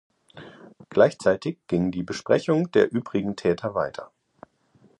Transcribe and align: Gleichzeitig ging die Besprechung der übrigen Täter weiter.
Gleichzeitig 0.89 1.59
ging 1.67 1.91
die 1.91 2.01
Besprechung 2.01 2.71
der 2.71 2.91
übrigen 2.91 3.35
Täter 3.35 3.75
weiter. 3.75 4.09